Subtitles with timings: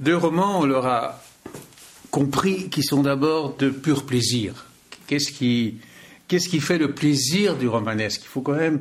[0.00, 1.22] deux romans, on leur a
[2.10, 4.66] compris qu'ils sont d'abord de pur plaisir.
[5.06, 5.76] Qu'est-ce qui,
[6.26, 8.22] qu'est-ce qui fait le plaisir du romanesque?
[8.24, 8.80] Il faut quand même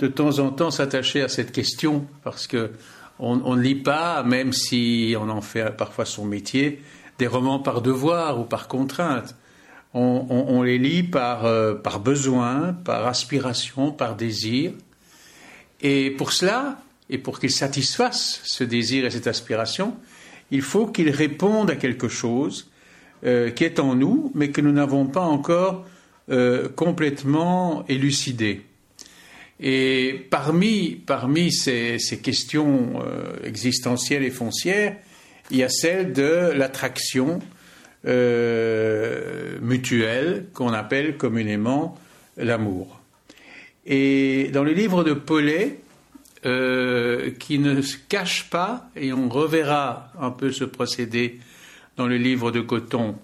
[0.00, 2.72] de temps en temps s'attacher à cette question parce que
[3.18, 6.82] on, ne lit pas, même si on en fait parfois son métier,
[7.18, 9.34] des romans par devoir ou par contrainte.
[9.94, 14.72] On, les lit par, euh, par besoin, par aspiration, par désir.
[15.80, 16.76] Et pour cela,
[17.08, 19.96] et pour qu'ils satisfassent ce désir et cette aspiration,
[20.50, 22.70] il faut qu'ils répondent à quelque chose
[23.24, 25.86] euh, qui est en nous, mais que nous n'avons pas encore
[26.30, 28.62] euh, complètement élucidé.
[29.58, 31.00] Et parmi,
[31.50, 34.96] ces, questions euh, existentielles et foncières,
[35.50, 37.38] il y a celle de l'attraction
[39.62, 41.98] mutuelle qu'on appelle communément
[42.36, 43.00] l'amour.
[43.84, 45.80] Et dans le livre de Paulet,
[46.46, 51.40] euh, qui ne se cache pas, et on reverra un peu ce procédé
[51.96, 53.18] dans le livre de Coton,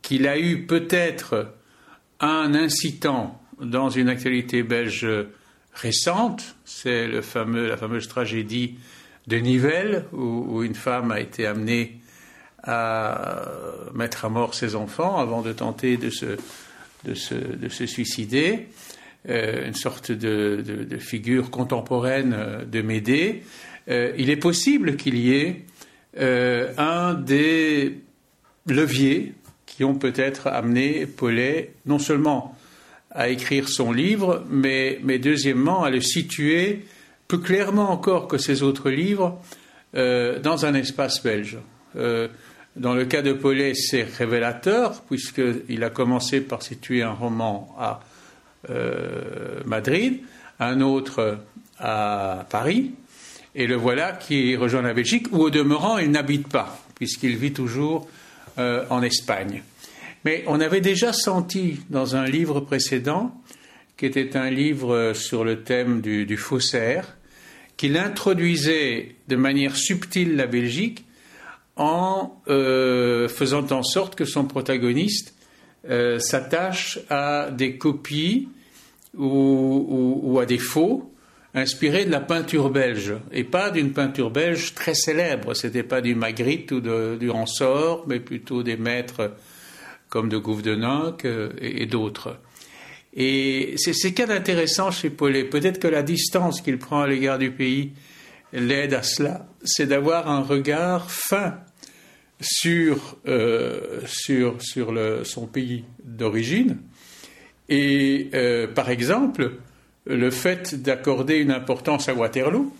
[0.00, 1.52] qu'il a eu peut-être
[2.20, 5.06] un incitant dans une actualité belge
[5.74, 8.76] récente, c'est le fameux, la fameuse tragédie
[9.26, 12.00] de Nivelles, où, une femme a été amenée
[12.62, 13.42] à
[13.94, 16.36] mettre à mort ses enfants avant de tenter de se,
[17.04, 18.68] de se, de se suicider,
[19.28, 23.42] une sorte de, figure contemporaine de Médée.
[23.88, 25.64] Euh, il est possible qu'il y ait
[26.18, 28.00] euh, un des
[28.66, 29.34] leviers
[29.66, 32.56] qui ont peut-être amené Paulet non seulement
[33.10, 36.84] à écrire son livre, mais, mais deuxièmement à le situer
[37.26, 39.40] plus clairement encore que ses autres livres
[39.94, 41.58] euh, dans un espace belge.
[41.96, 42.28] Euh,
[42.76, 48.00] dans le cas de Paulet, c'est révélateur, puisqu'il a commencé par situer un roman à
[48.00, 48.04] euh,
[49.64, 50.20] Madrid,
[50.60, 51.38] un autre
[51.78, 52.92] à Paris,
[53.54, 57.52] et le voilà qui rejoint la Belgique, où au demeurant il n'habite pas, puisqu'il vit
[57.52, 58.08] toujours
[58.56, 59.62] en Espagne.
[60.24, 63.32] Mais on avait déjà senti dans un livre précédent,
[63.96, 67.16] qui était un livre sur le thème du, faussaire,
[67.76, 71.04] qu'il introduisait de manière subtile la Belgique
[71.76, 75.34] en euh, faisant en sorte que son protagoniste
[75.88, 78.48] euh, s'attache à des copies
[79.16, 81.12] ou, à des faux
[81.54, 85.54] inspirés de la peinture belge et pas d'une peinture belge très célèbre.
[85.54, 89.32] C'était pas du Magritte ou du Ransort, mais plutôt des maîtres
[90.08, 91.26] comme de Gouvedeninck
[91.60, 92.36] et, d'autres.
[93.14, 95.44] Et c'est ce qu'il y a d'intéressant chez Paulet.
[95.44, 97.92] Peut-être que la distance qu'il prend à l'égard du pays
[98.52, 99.46] l'aide à cela.
[99.64, 101.58] C'est d'avoir un regard fin
[102.40, 106.78] sur, euh, sur, sur le, son pays d'origine.
[107.68, 109.52] Et euh, par exemple,
[110.06, 112.72] le fait d'accorder une importance à Waterloo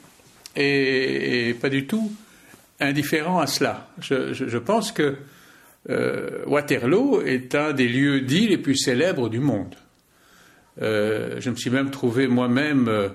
[0.56, 2.10] est, pas du tout
[2.80, 3.88] indifférent à cela.
[4.00, 5.16] Je, je, pense que
[5.90, 9.74] euh, Waterloo est un des lieux dits les plus célèbres du monde.
[10.80, 13.10] Je me suis même trouvé moi-même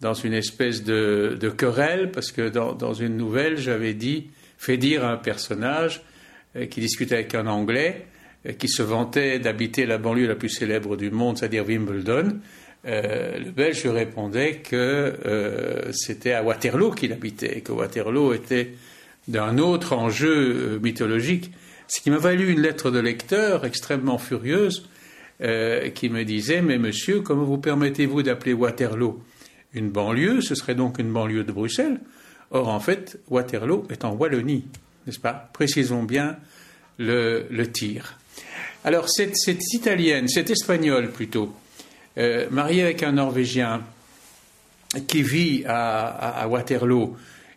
[0.00, 4.28] dans une espèce de, querelle, parce que dans, une nouvelle, j'avais dit,
[4.58, 6.02] fait dire à un personnage
[6.70, 8.06] qui discutait avec un Anglais,
[8.58, 12.38] qui se vantait d'habiter la banlieue la plus célèbre du monde, c'est-à-dire Wimbledon.
[12.84, 15.12] le Belge répondait que
[15.92, 18.72] c'était à Waterloo qu'il habitait, et que Waterloo était
[19.28, 21.50] d'un autre enjeu mythologique
[21.88, 24.88] ce qui m'a valu une lettre de lecteur extrêmement furieuse
[25.40, 29.22] euh, qui me disait Mais monsieur, comment vous permettez-vous d'appeler Waterloo
[29.72, 30.40] une banlieue?
[30.40, 32.00] Ce serait donc une banlieue de Bruxelles.
[32.50, 34.64] Or, en fait, Waterloo est en Wallonie,
[35.06, 35.50] n'est-ce pas?
[35.52, 36.36] Précisons bien
[36.98, 38.18] le, tir.
[38.84, 39.36] Alors, cette,
[39.72, 41.54] italienne, cette espagnole plutôt,
[42.18, 43.82] euh, mariée avec un Norvégien
[45.08, 47.16] qui vit à Waterloo,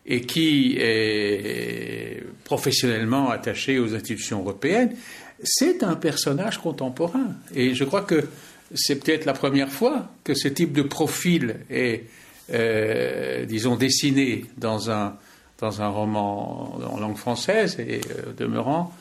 [0.09, 4.95] et qui est professionnellement attaché aux institutions européennes,
[5.43, 7.35] c'est un personnage contemporain.
[7.55, 8.27] Et je crois que
[8.73, 12.05] c'est peut-être la première fois que ce type de profil est,
[12.51, 15.17] euh, disons, dessiné dans un,
[15.61, 18.93] roman en langue française et euh, demeurant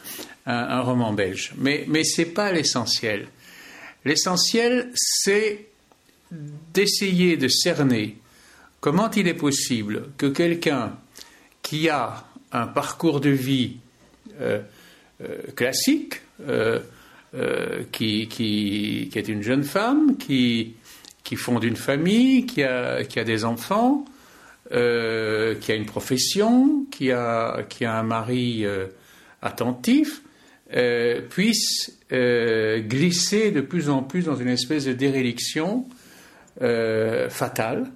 [0.44, 1.52] un, roman belge.
[1.56, 3.28] Mais, ce n'est pas l'essentiel.
[4.04, 5.66] L'essentiel, c'est
[6.30, 8.16] d'essayer de cerner
[8.80, 10.96] Comment il est possible que quelqu'un
[11.62, 13.78] qui a un parcours de vie
[14.40, 14.60] euh,
[15.56, 16.20] classique,
[17.90, 20.76] qui, est une jeune femme, qui,
[21.28, 24.06] qui fonde une famille, qui a, qui a des enfants,
[24.70, 28.64] qui a une profession, qui a, qui a un mari
[29.42, 30.22] attentif,
[31.28, 35.86] puisse glisser de plus en plus dans une espèce de déréliction
[37.28, 37.90] fatale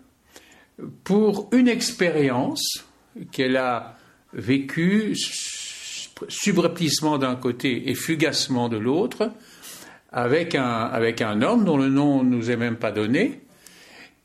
[1.02, 2.85] pour une expérience
[3.31, 3.96] qu'elle a
[4.35, 5.17] vécue
[6.28, 9.31] subrepticement d'un côté et fugacement de l'autre,
[10.12, 13.41] avec un, avec un homme dont le nom ne nous est même pas donné,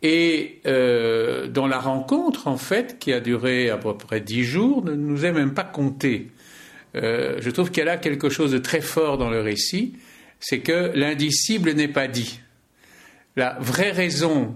[0.04, 4.84] et euh, dont la rencontre, en fait, qui a duré à peu près dix jours,
[4.84, 6.28] ne nous est même pas comptée.
[6.96, 9.96] Euh, je trouve qu'elle a quelque chose de très fort dans le récit,
[10.40, 12.40] c'est que l'indicible n'est pas dit.
[13.36, 14.56] La vraie raison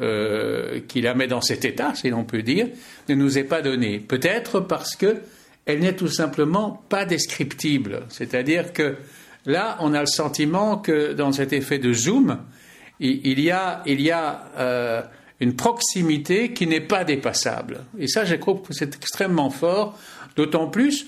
[0.00, 2.68] euh, qui la met dans cet état, si l'on peut dire,
[3.08, 3.98] ne nous est pas donnée.
[3.98, 5.16] Peut-être parce que
[5.64, 8.04] elle n'est tout simplement pas descriptible.
[8.08, 8.96] C'est-à-dire que
[9.46, 12.38] là, on a le sentiment que dans cet effet de zoom,
[13.00, 15.02] il y a, euh,
[15.40, 17.80] une proximité qui n'est pas dépassable.
[17.98, 19.98] Et ça, je trouve que c'est extrêmement fort,
[20.34, 21.06] d'autant plus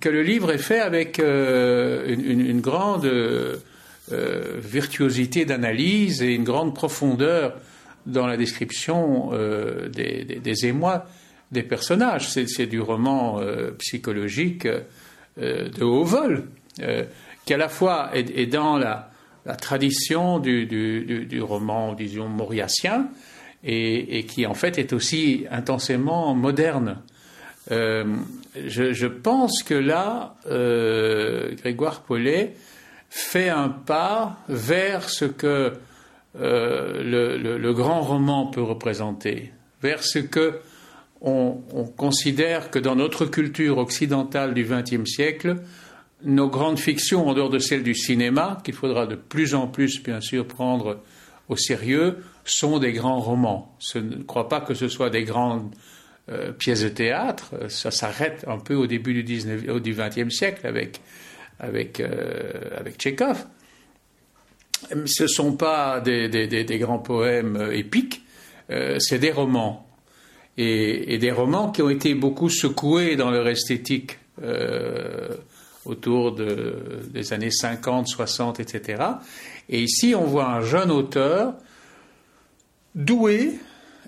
[0.00, 3.56] que le livre est fait avec euh, une, grande euh,
[4.10, 7.54] virtuosité d'analyse et une grande profondeur
[8.06, 9.30] dans la description
[9.92, 11.06] des, des, émois
[11.52, 12.28] des personnages.
[12.28, 13.40] C'est du roman
[13.78, 14.66] psychologique
[15.36, 16.44] de haut vol,
[17.44, 19.10] qui à la fois est dans la
[19.56, 23.08] tradition du, du, roman, disons, mauriacien,
[23.64, 26.98] et, qui en fait est aussi intensément moderne.
[27.70, 28.04] Euh,
[28.66, 32.54] je, pense que là, euh, Grégoire Paulet
[33.10, 35.72] fait un pas vers ce que
[36.40, 39.52] euh, le, grand roman peut représenter,
[39.82, 40.60] vers ce que
[41.20, 45.56] on, on considère que dans notre culture occidentale du XXe siècle,
[46.24, 50.02] nos grandes fictions, en dehors de celles du cinéma, qu'il faudra de plus en plus,
[50.02, 51.00] bien sûr, prendre
[51.48, 53.76] au sérieux, sont des grands romans.
[53.92, 55.74] Je ne crois pas que ce soit des grandes
[56.30, 57.54] euh, pièces de théâtre.
[57.68, 61.00] Ça s'arrête un peu au début du, 19, du XXe siècle avec,
[61.58, 63.46] avec, euh, avec Tchekhov.
[65.06, 68.22] Ce ne sont pas des, grands poèmes euh, épiques,
[68.98, 69.88] c'est des romans.
[70.56, 74.18] Et, des romans qui ont été beaucoup secoués dans leur esthétique
[75.84, 79.02] autour des années 50, 60, etc.
[79.68, 81.54] Et ici, on voit un jeune auteur
[82.94, 83.58] doué,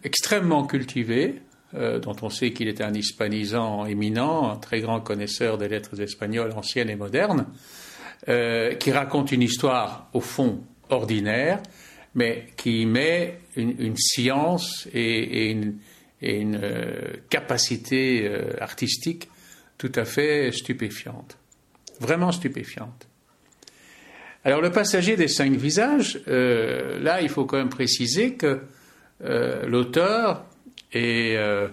[0.05, 1.41] extrêmement cultivé,
[1.75, 6.01] euh, dont on sait qu'il est un hispanisant éminent, un très grand connaisseur des lettres
[6.01, 7.47] espagnoles anciennes et modernes,
[8.29, 10.61] euh, qui raconte une histoire au fond
[10.91, 11.63] ordinaire,
[12.15, 15.79] mais qui met une, science et, une,
[16.23, 18.31] euh, capacité
[18.61, 19.29] artistique
[19.79, 21.39] tout à fait stupéfiante
[22.01, 23.09] vraiment stupéfiante.
[24.45, 28.61] Alors le passager des cinq visages, euh, là il faut quand même préciser que
[29.25, 30.45] euh, l'auteur
[30.93, 31.69] est, euh,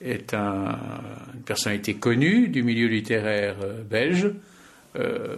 [0.00, 3.56] est une personnalité connue du milieu littéraire
[3.88, 4.30] belge,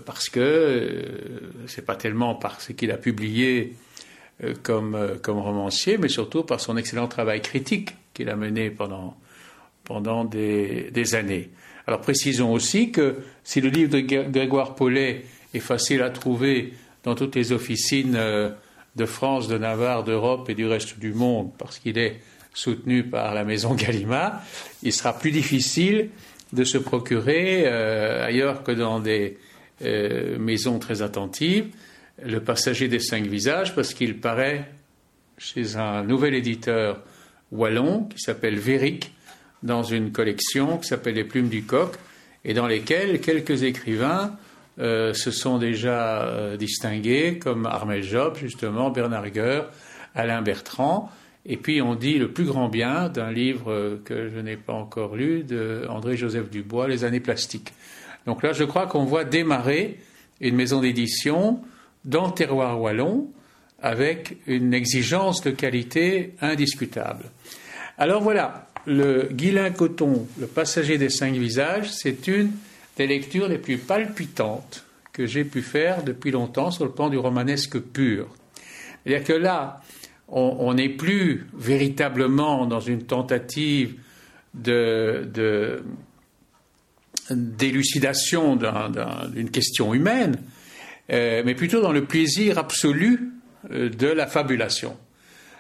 [0.05, 1.03] parce que
[1.67, 3.75] c'est pas tellement par ce qu'il a publié
[4.63, 4.95] comme
[5.27, 9.17] romancier, mais surtout par son excellent travail critique qu'il a mené pendant,
[9.89, 11.51] pendant des, années.
[11.87, 15.25] Alors précisons aussi que si le livre de Grégoire Paulet
[15.55, 18.51] est facile à trouver dans toutes les officines euh,
[18.95, 22.21] de France, de Navarre, d'Europe et du reste du monde, parce qu'il est
[22.53, 24.43] soutenu par la maison Gallimard,
[24.83, 26.11] il sera plus difficile
[26.53, 29.39] de se procurer euh, ailleurs que dans des
[29.83, 31.69] euh, maisons très attentives
[32.23, 34.71] le passager des cinq visages, parce qu'il paraît
[35.39, 37.03] chez un nouvel éditeur
[37.53, 39.13] wallon qui s'appelle Véric,
[39.63, 41.93] dans une collection qui s'appelle Les Plumes du Coq,
[42.45, 44.37] et dans lesquelles quelques écrivains
[44.79, 49.71] euh, se sont déjà euh, distingués, comme Armel Job, justement, Bernard Gueur,
[50.15, 51.11] Alain Bertrand,
[51.47, 55.17] et puis on dit le plus grand bien d'un livre que je n'ai pas encore
[55.17, 57.73] lu, de André-Joseph Dubois, Les années plastiques.
[58.27, 59.99] Donc là, je crois qu'on voit démarrer
[60.41, 61.63] une maison d'édition
[62.05, 63.29] dans le terroir wallon
[63.81, 67.25] avec une exigence de qualité indiscutable.
[67.97, 72.53] Alors voilà, le Guilain Coton, le passager des cinq visages, c'est une
[72.97, 77.19] des lectures les plus palpitantes que j'ai pu faire depuis longtemps sur le plan du
[77.19, 78.29] romanesque pur.
[79.05, 79.81] C'est-à-dire que là,
[80.29, 83.95] on n'est plus véritablement dans une tentative
[87.31, 90.37] d'élucidation d'une question humaine,
[91.11, 93.33] euh, mais plutôt dans le plaisir absolu
[93.71, 94.97] euh, de la fabulation.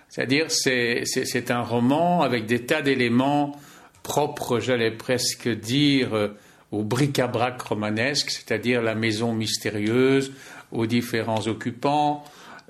[0.08, 3.58] C'est-à-dire, c'est un roman avec des tas d'éléments
[4.02, 6.28] propres, j'allais presque dire, euh,
[6.72, 10.32] au bric-à-brac romanesque, c'est-à-dire la maison mystérieuse,
[10.72, 12.24] aux différents occupants,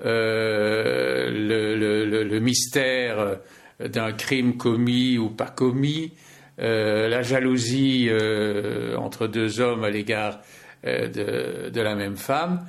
[0.04, 3.38] euh, le, mystère
[3.80, 6.12] d'un crime commis ou pas commis,
[6.60, 8.08] euh, la jalousie
[8.96, 10.40] entre deux hommes à l'égard
[10.84, 12.66] de, de, la même femme,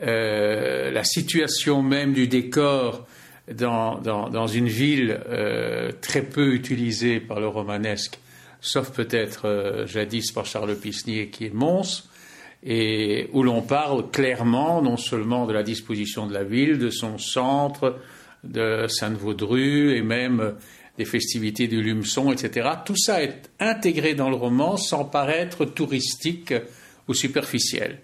[0.00, 3.06] la situation même du décor
[3.54, 8.18] dans, une ville euh, très peu utilisée par le romanesque,
[8.60, 12.08] sauf peut-être jadis par Charles Pisnier qui est Mons,
[12.64, 17.18] et où l'on parle clairement non seulement de la disposition de la ville, de son
[17.18, 17.98] centre,
[18.44, 20.54] de Sainte-Vaudru et même
[20.98, 22.68] des festivités du Lumeçon, etc.
[22.84, 26.54] Tout ça est intégré dans le roman sans paraître touristique
[27.08, 27.98] ou superficiel.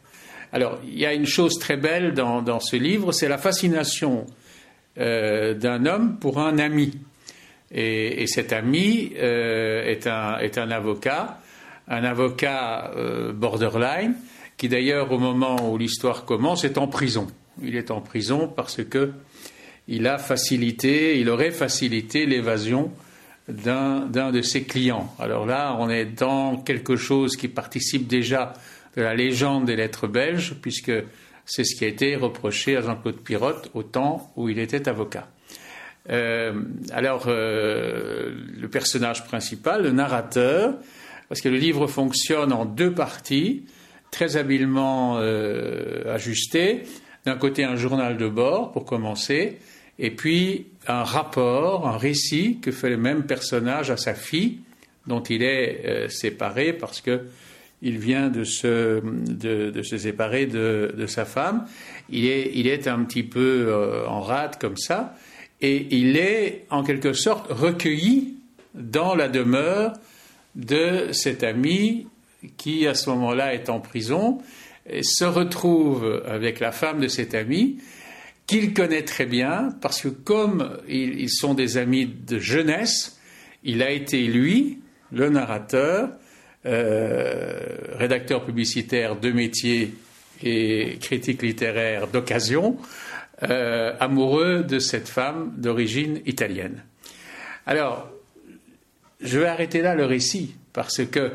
[0.53, 4.27] Alors, il y a une chose très belle dans, ce livre, c'est la fascination
[4.99, 6.93] euh, d'un homme pour un ami.
[7.71, 11.39] Et, cet ami euh, est, un, est, un, avocat,
[11.87, 14.15] un avocat euh, borderline,
[14.57, 17.27] qui d'ailleurs, au moment où l'histoire commence, est en prison.
[17.63, 19.13] Il est en prison parce que
[19.87, 22.93] il a facilité, il aurait facilité l'évasion
[23.49, 25.15] d'un de ses clients.
[25.19, 28.53] Alors là, on est dans quelque chose qui participe déjà
[28.97, 30.93] de la légende des lettres belges, puisque
[31.49, 35.29] c'est ce qui a été reproché à Jean-Claude Pirotte au temps où il était avocat.
[36.11, 36.53] Euh,
[36.93, 40.75] alors, euh, le personnage principal, le narrateur,
[41.29, 43.65] parce que le livre fonctionne en deux parties,
[44.11, 46.83] très habilement euh, ajustées.
[47.25, 49.59] D'un côté, un journal de bord, pour commencer,
[49.99, 54.61] et puis un rapport, un récit que fait le même personnage à sa fille,
[55.07, 57.23] dont il est séparé parce que
[57.83, 61.67] il vient de se, de, se séparer de, de, sa femme.
[62.11, 65.15] Il est, il est un petit peu euh, en rade comme ça,
[65.61, 68.35] et il est en quelque sorte recueilli
[68.75, 69.93] dans la demeure
[70.55, 72.07] de cet ami
[72.57, 74.39] qui, à ce moment-là, est en prison,
[74.89, 77.79] et se retrouve avec la femme de cet ami
[78.47, 83.19] qu'il connaît très bien, parce que comme ils sont des amis de jeunesse,
[83.63, 84.79] il a été, lui,
[85.13, 86.11] le narrateur,
[86.69, 89.95] rédacteur publicitaire de métier
[90.43, 92.79] et critique littéraire d'occasion,
[93.45, 96.83] euh, amoureux de cette femme d'origine italienne.
[97.67, 98.11] Alors,
[99.21, 101.33] je vais arrêter là le récit, parce que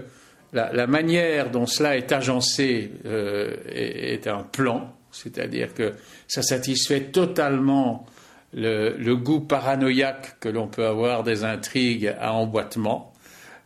[0.52, 5.94] la, manière dont cela est agencé euh, est, un plan, c'est-à-dire que
[6.28, 8.06] ça satisfait totalement
[8.54, 13.13] le, goût paranoïaque que l'on peut avoir des intrigues à emboîtement.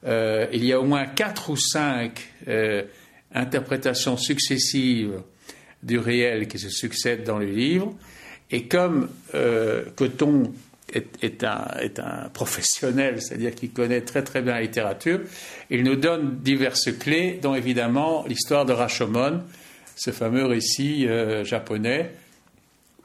[0.05, 2.83] Euh, il y a au moins quatre ou cinq euh,
[3.33, 5.21] interprétations successives
[5.83, 7.95] du réel qui se succèdent dans le livre.
[8.51, 10.53] Et comme euh, Coton
[10.93, 15.19] est, un, est, un, professionnel, c'est-à-dire qu'il connaît très très bien la littérature,
[15.69, 19.43] il nous donne diverses clés, dont évidemment l'histoire de Rashomon,
[19.95, 21.07] ce fameux récit
[21.43, 22.11] japonais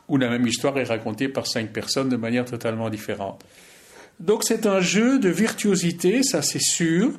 [0.09, 3.43] où la même histoire est racontée par cinq personnes de manière totalement différente.
[4.21, 7.13] Donc c'est un jeu de virtuosité, ça c'est sûr,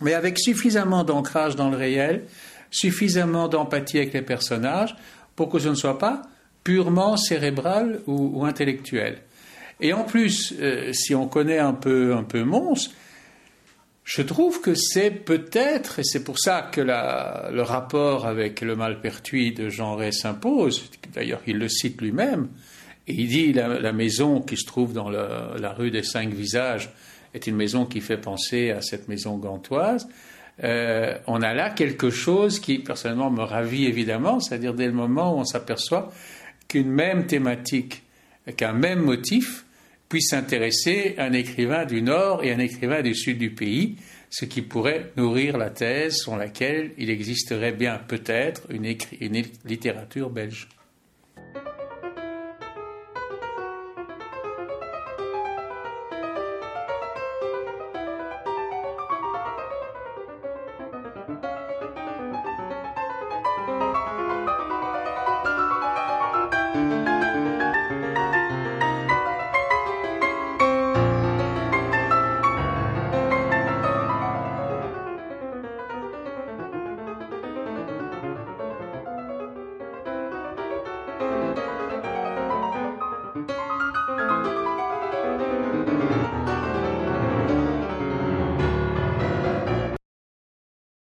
[0.00, 2.24] mais avec suffisamment d'ancrage dans le réel,
[2.70, 4.96] suffisamment d'empathie avec les personnages
[5.36, 6.22] pour que ce ne soit pas
[6.64, 9.18] purement cérébral ou, intellectuel.
[9.80, 12.90] Et en plus, euh, si on connaît un peu, un peu Mons,
[14.04, 19.52] je trouve que c'est peut-être, et c'est pour ça que le rapport avec le Malpertuis
[19.52, 22.48] de Jean Rey s'impose, d'ailleurs il le cite lui-même,
[23.06, 26.90] il dit la, la maison qui se trouve dans la rue des Cinq Visages
[27.34, 30.08] est une maison qui fait penser à cette maison gantoise.
[30.62, 35.34] Euh, on a là quelque chose qui personnellement me ravit évidemment, c'est-à-dire dès le moment
[35.34, 36.12] où on s'aperçoit
[36.68, 38.02] qu'une même thématique,
[38.56, 39.64] qu'un même motif
[40.08, 43.96] puisse intéresser un écrivain du Nord et un écrivain du Sud du pays,
[44.28, 48.94] ce qui pourrait nourrir la thèse sur laquelle il existerait bien peut-être une
[49.64, 50.68] littérature belge.